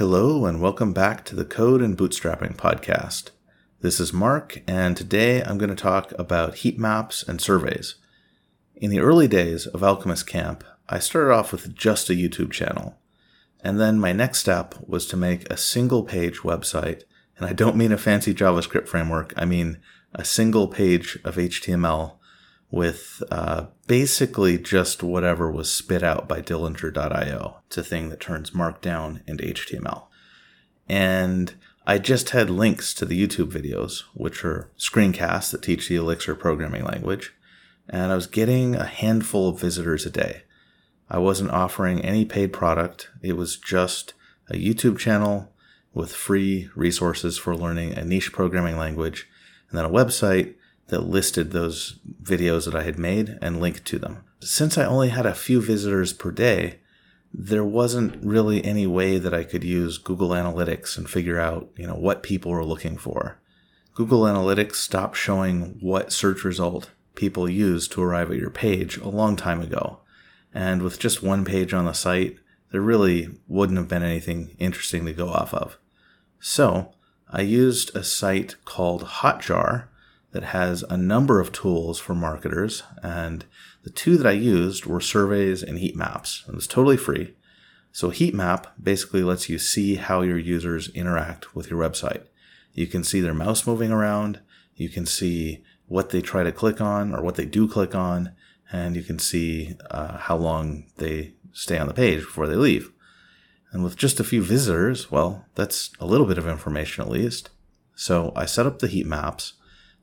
[0.00, 3.32] Hello, and welcome back to the Code and Bootstrapping podcast.
[3.82, 7.96] This is Mark, and today I'm going to talk about heat maps and surveys.
[8.74, 12.98] In the early days of Alchemist Camp, I started off with just a YouTube channel.
[13.62, 17.02] And then my next step was to make a single page website.
[17.36, 19.80] And I don't mean a fancy JavaScript framework, I mean
[20.14, 22.16] a single page of HTML
[22.70, 27.56] with uh, basically just whatever was spit out by Dillinger.io.
[27.66, 30.04] It's a thing that turns Markdown into HTML.
[30.88, 31.54] And
[31.86, 36.34] I just had links to the YouTube videos, which are screencasts that teach the Elixir
[36.34, 37.34] programming language.
[37.88, 40.42] And I was getting a handful of visitors a day.
[41.08, 43.10] I wasn't offering any paid product.
[43.20, 44.14] It was just
[44.48, 45.52] a YouTube channel
[45.92, 49.28] with free resources for learning a niche programming language,
[49.68, 50.54] and then a website
[50.90, 54.24] that listed those videos that I had made and linked to them.
[54.40, 56.80] Since I only had a few visitors per day,
[57.32, 61.86] there wasn't really any way that I could use Google Analytics and figure out, you
[61.86, 63.38] know, what people were looking for.
[63.94, 69.08] Google Analytics stopped showing what search result people use to arrive at your page a
[69.08, 70.00] long time ago.
[70.52, 72.38] And with just one page on the site,
[72.72, 75.78] there really wouldn't have been anything interesting to go off of.
[76.40, 76.92] So
[77.28, 79.84] I used a site called Hotjar
[80.32, 82.82] that has a number of tools for marketers.
[83.02, 83.44] And
[83.82, 86.44] the two that I used were surveys and heat maps.
[86.48, 87.34] It was totally free.
[87.92, 92.22] So heat map basically lets you see how your users interact with your website.
[92.72, 94.40] You can see their mouse moving around.
[94.76, 98.32] You can see what they try to click on or what they do click on.
[98.72, 102.92] And you can see uh, how long they stay on the page before they leave.
[103.72, 107.50] And with just a few visitors, well, that's a little bit of information at least.
[107.96, 109.54] So I set up the heat maps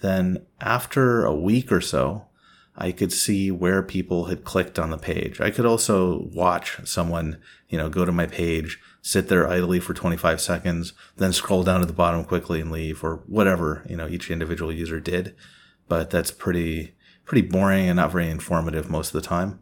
[0.00, 2.26] then after a week or so,
[2.80, 5.40] I could see where people had clicked on the page.
[5.40, 9.94] I could also watch someone, you know, go to my page, sit there idly for
[9.94, 14.06] 25 seconds, then scroll down to the bottom quickly and leave or whatever, you know,
[14.06, 15.34] each individual user did.
[15.88, 19.58] But that's pretty, pretty boring and not very informative most of the time.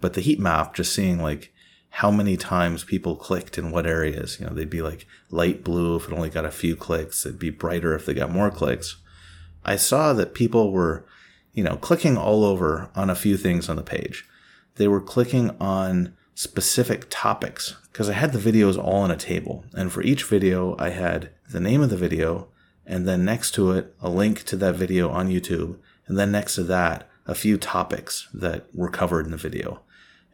[0.00, 1.52] But the heat map, just seeing like
[1.94, 5.96] how many times people clicked in what areas, you know, they'd be like light blue
[5.96, 7.26] if it only got a few clicks.
[7.26, 8.98] It'd be brighter if they got more clicks.
[9.64, 11.04] I saw that people were,
[11.52, 14.26] you know, clicking all over on a few things on the page.
[14.76, 19.64] They were clicking on specific topics because I had the videos all on a table.
[19.74, 22.48] And for each video, I had the name of the video
[22.86, 25.76] and then next to it, a link to that video on YouTube.
[26.06, 29.80] And then next to that, a few topics that were covered in the video.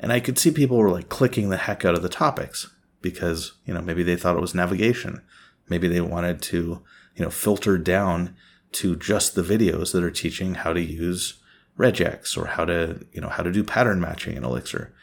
[0.00, 2.70] And I could see people were like clicking the heck out of the topics
[3.02, 5.20] because, you know, maybe they thought it was navigation.
[5.68, 6.82] Maybe they wanted to,
[7.14, 8.34] you know, filter down
[8.76, 11.34] to just the videos that are teaching how to use
[11.78, 14.94] regex or how to, you know, how to do pattern matching in Elixir.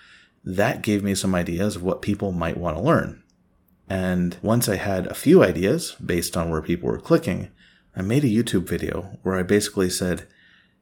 [0.43, 3.23] That gave me some ideas of what people might want to learn.
[3.89, 7.49] And once I had a few ideas based on where people were clicking,
[7.95, 10.27] I made a YouTube video where I basically said,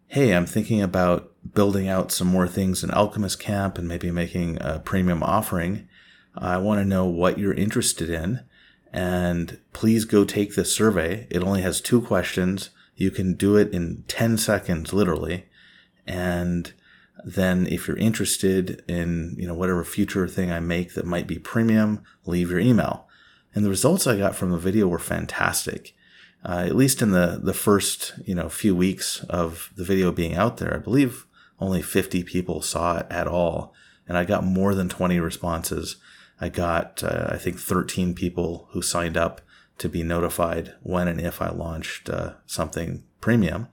[0.08, 4.58] Hey, I'm thinking about building out some more things in Alchemist Camp and maybe making
[4.60, 5.88] a premium offering.
[6.36, 8.42] I want to know what you're interested in.
[8.92, 11.28] And please go take this survey.
[11.30, 15.46] It only has two questions you can do it in 10 seconds, literally.
[16.06, 16.72] And
[17.26, 21.40] then if you're interested in, you know, whatever future thing I make that might be
[21.40, 23.08] premium, leave your email.
[23.54, 25.96] And the results I got from the video were fantastic.
[26.44, 30.36] Uh, at least in the, the first, you know, few weeks of the video being
[30.36, 31.26] out there, I believe
[31.60, 33.74] only 50 people saw it at all.
[34.08, 35.98] And I got more than 20 responses.
[36.40, 39.42] I got, uh, I think 13 people who signed up
[39.82, 43.68] to be notified when and if I launched uh, something premium.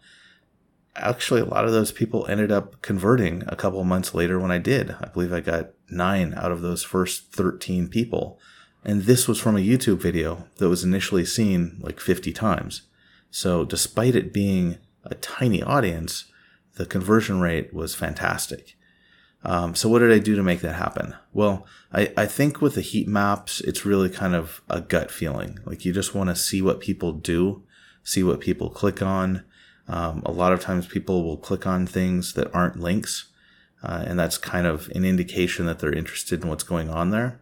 [0.97, 4.57] Actually, a lot of those people ended up converting a couple months later when I
[4.57, 4.97] did.
[5.03, 8.41] I believe I got nine out of those first 13 people.
[8.85, 12.83] And this was from a YouTube video that was initially seen like 50 times.
[13.31, 16.25] So, despite it being a tiny audience,
[16.77, 18.78] the conversion rate was fantastic.
[19.49, 21.15] Um, so what did I do to make that happen?
[21.33, 25.59] Well, I, I think with the heat maps, it's really kind of a gut feeling.
[25.65, 27.63] Like you just want to see what people do,
[28.03, 29.47] see what people click on.
[29.89, 33.31] Um, a lot of times people will click on things that aren't links.
[33.83, 37.41] Uh, and that's kind of an indication that they're interested in what's going on there.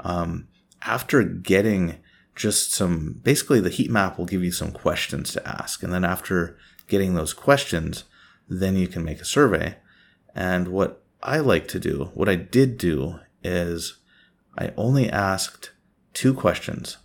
[0.00, 0.48] Um,
[0.82, 1.98] after getting
[2.34, 5.84] just some, basically the heat map will give you some questions to ask.
[5.84, 6.58] And then after
[6.88, 8.02] getting those questions,
[8.48, 9.76] then you can make a survey.
[10.34, 13.98] And what I like to do, what I did do is
[14.56, 15.72] I only asked
[16.14, 16.96] two questions.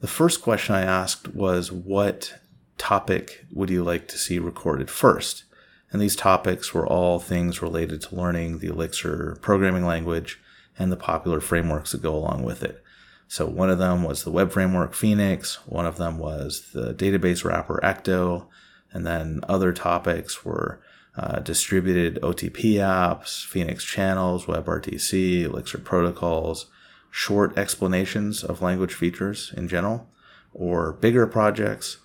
[0.00, 2.34] The first question I asked was, What
[2.76, 5.44] topic would you like to see recorded first?
[5.90, 10.40] And these topics were all things related to learning the Elixir programming language
[10.78, 12.82] and the popular frameworks that go along with it.
[13.28, 17.44] So one of them was the web framework Phoenix, one of them was the database
[17.44, 18.46] wrapper Ecto,
[18.90, 20.82] and then other topics were
[21.16, 26.66] uh, distributed OTP apps, Phoenix channels, WebRTC, Elixir protocols,
[27.10, 30.08] short explanations of language features in general,
[30.54, 31.98] or bigger projects,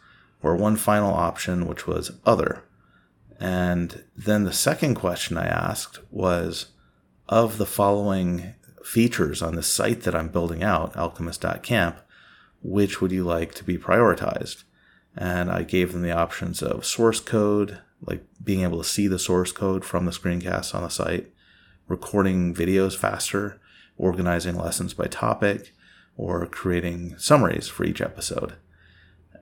[0.43, 2.63] or one final option, which was other.
[3.39, 6.67] And then the second question I asked was
[7.29, 11.99] of the following features on the site that I'm building out, alchemist.camp,
[12.61, 14.63] which would you like to be prioritized?
[15.15, 19.19] And I gave them the options of source code, like being able to see the
[19.19, 21.31] source code from the screencasts on the site,
[21.87, 23.59] recording videos faster,
[23.97, 25.73] organizing lessons by topic,
[26.15, 28.55] or creating summaries for each episode.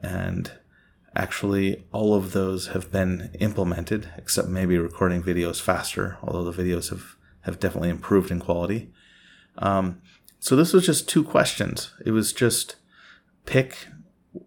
[0.02, 0.52] And
[1.16, 6.90] actually, all of those have been implemented, except maybe recording videos faster, although the videos
[6.90, 8.92] have, have definitely improved in quality.
[9.58, 10.02] Um,
[10.40, 11.94] so this was just two questions.
[12.06, 12.76] It was just
[13.46, 13.88] pick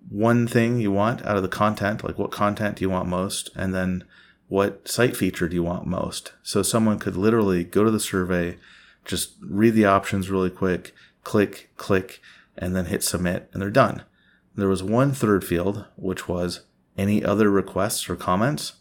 [0.09, 3.51] one thing you want out of the content, like what content do you want most,
[3.55, 4.05] and then
[4.49, 6.33] what site feature do you want most.
[6.43, 8.57] So someone could literally go to the survey,
[9.05, 12.21] just read the options really quick, click, click,
[12.57, 14.03] and then hit submit, and they're done.
[14.55, 16.63] There was one third field, which was
[16.97, 18.75] any other requests or comments.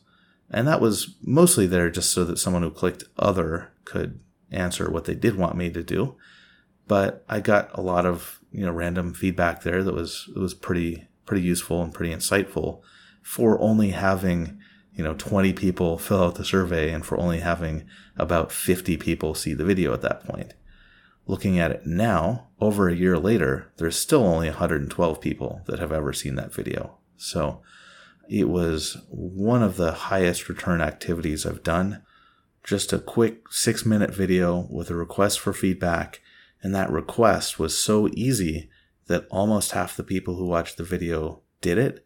[0.49, 4.19] And that was mostly there just so that someone who clicked other could
[4.51, 6.15] answer what they did want me to do.
[6.87, 10.53] But I got a lot of you know random feedback there that was it was
[10.53, 12.81] pretty pretty useful and pretty insightful
[13.21, 14.59] for only having
[14.93, 17.85] you know 20 people fill out the survey and for only having
[18.15, 20.53] about 50 people see the video at that point.
[21.25, 25.91] Looking at it now, over a year later, there's still only 112 people that have
[25.91, 26.97] ever seen that video.
[27.17, 27.61] So
[28.29, 32.01] it was one of the highest return activities I've done
[32.67, 36.21] just a quick six minute video with a request for feedback.
[36.61, 38.69] And that request was so easy
[39.07, 42.05] that almost half the people who watched the video did it.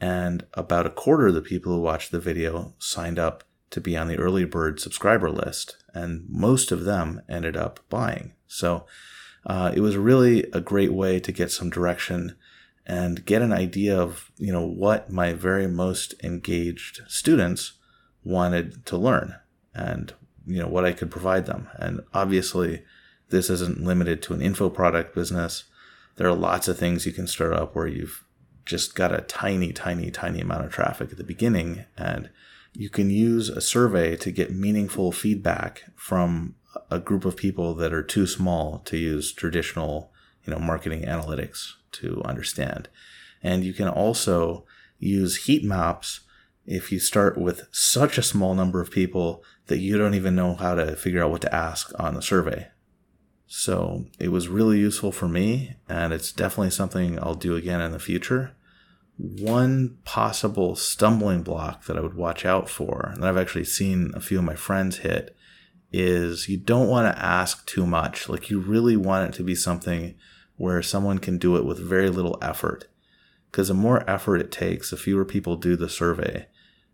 [0.00, 3.96] And about a quarter of the people who watched the video signed up to be
[3.96, 5.76] on the early bird subscriber list.
[5.94, 8.34] And most of them ended up buying.
[8.46, 8.86] So
[9.46, 12.36] uh, it was really a great way to get some direction
[12.86, 17.72] and get an idea of, you know, what my very most engaged students
[18.22, 19.36] wanted to learn
[19.76, 20.12] and
[20.46, 21.68] you know what I could provide them.
[21.78, 22.82] And obviously,
[23.30, 25.64] this isn't limited to an info product business.
[26.16, 28.24] There are lots of things you can start up where you've
[28.64, 32.30] just got a tiny, tiny, tiny amount of traffic at the beginning, and
[32.72, 36.56] you can use a survey to get meaningful feedback from
[36.90, 40.12] a group of people that are too small to use traditional,
[40.44, 42.88] you know, marketing analytics to understand.
[43.42, 44.64] And you can also
[44.98, 46.20] use heat maps
[46.66, 50.54] if you start with such a small number of people that you don't even know
[50.54, 52.68] how to figure out what to ask on the survey.
[53.46, 57.92] So it was really useful for me, and it's definitely something I'll do again in
[57.92, 58.52] the future.
[59.18, 64.20] One possible stumbling block that I would watch out for, and I've actually seen a
[64.20, 65.36] few of my friends hit,
[65.92, 68.28] is you don't want to ask too much.
[68.28, 70.16] Like you really want it to be something
[70.56, 72.88] where someone can do it with very little effort.
[73.50, 76.46] Because the more effort it takes, the fewer people do the survey.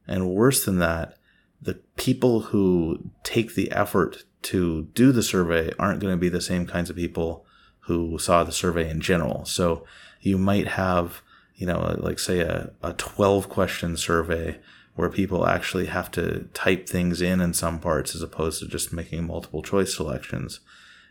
[0.07, 1.17] And worse than that,
[1.61, 6.41] the people who take the effort to do the survey aren't going to be the
[6.41, 7.47] same kinds of people
[7.87, 9.45] who saw the survey in general.
[9.45, 9.85] So
[10.21, 11.23] you might have,
[11.55, 14.59] you know, uh, like say a, a 12 question survey
[14.95, 18.93] where people actually have to type things in in some parts as opposed to just
[18.93, 20.61] making multiple choice selections.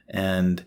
[0.07, 0.65] And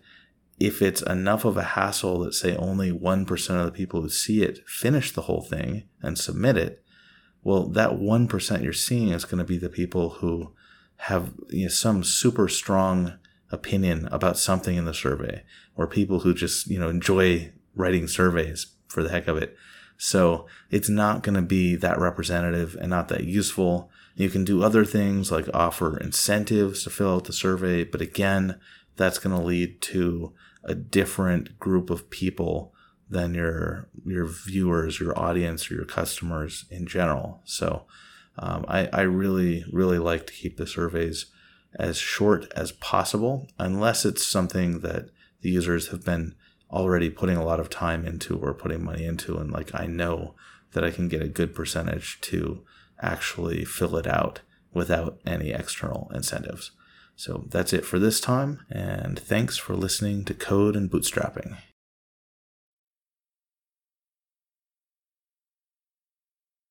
[0.58, 4.42] if it's enough of a hassle that say only 1% of the people who see
[4.42, 6.82] it finish the whole thing and submit it,
[7.42, 10.54] well, that 1% you're seeing is going to be the people who
[10.96, 13.18] have you know, some super strong
[13.50, 15.44] opinion about something in the survey
[15.76, 19.56] or people who just, you know, enjoy writing surveys for the heck of it.
[19.96, 23.90] So it's not going to be that representative and not that useful.
[24.16, 28.60] You can do other things like offer incentives to fill out the survey, but again,
[28.96, 30.32] that's going to lead to
[30.62, 32.72] a different group of people
[33.10, 37.42] than your your viewers, your audience, or your customers in general.
[37.44, 37.84] So
[38.38, 41.26] um, I, I really really like to keep the surveys
[41.76, 45.10] as short as possible, unless it's something that
[45.40, 46.34] the users have been
[46.70, 50.34] already putting a lot of time into or putting money into, and like I know
[50.72, 52.64] that I can get a good percentage to
[53.00, 54.40] actually fill it out
[54.72, 56.72] without any external incentives.
[57.16, 61.56] So that's it for this time, and thanks for listening to Code and Bootstrapping.